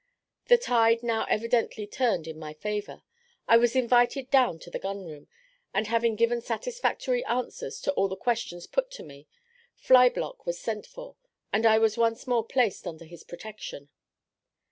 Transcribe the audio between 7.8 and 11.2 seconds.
to all the questions put to me, Flyblock was sent for,